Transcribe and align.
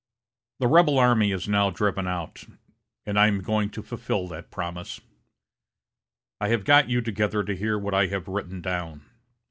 The 0.57 0.65
rebel 0.65 0.97
army 0.97 1.31
is 1.31 1.47
now 1.47 1.69
driven 1.69 2.07
out, 2.07 2.45
and 3.05 3.19
I 3.19 3.27
am 3.27 3.43
going 3.43 3.69
to 3.69 3.83
fulfil 3.83 4.27
that 4.29 4.49
promise. 4.49 4.99
I 6.39 6.47
have 6.47 6.65
got 6.65 6.89
you 6.89 7.01
together 7.01 7.43
to 7.43 7.55
hear 7.55 7.77
what 7.77 7.93
I 7.93 8.07
have 8.07 8.27
written 8.27 8.61
down. 8.61 9.05